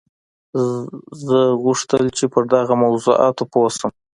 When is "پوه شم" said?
3.51-3.91